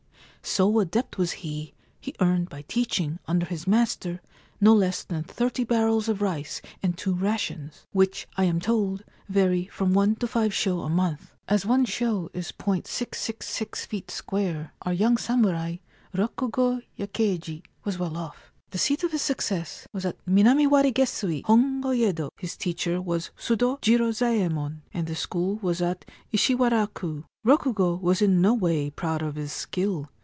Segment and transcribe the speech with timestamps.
[0.43, 4.21] So adept was he, he earned by teaching, under his master,
[4.59, 9.03] no less than thirty barrels of rice and two * rations '—which, I am told,
[9.29, 11.31] vary from one to five sho— a month.
[11.47, 15.77] As one sho is '666 feet square, our young samurai,
[16.13, 18.51] Rokugo Yakeiji, was well off.
[18.71, 22.29] The seat of his success was at Minami wari gesui, Hongo Yedo.
[22.39, 27.25] His teacher was Sudo Jirozaemon, and the school was at Ishiwaraku.
[27.45, 30.09] Rokugo was in no way proud of his skill.